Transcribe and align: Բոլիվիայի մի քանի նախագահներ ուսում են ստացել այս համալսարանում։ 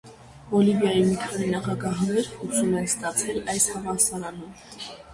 Բոլիվիայի 0.53 1.03
մի 1.09 1.17
քանի 1.25 1.51
նախագահներ 1.51 2.31
ուսում 2.49 2.75
են 2.81 2.91
ստացել 2.95 3.41
այս 3.57 3.71
համալսարանում։ 3.79 4.61